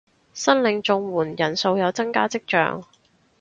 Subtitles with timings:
[0.33, 2.83] 申領綜援人數有增加跡象